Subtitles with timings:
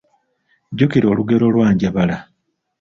[0.73, 2.17] Jjukira olugero lwa Njabala.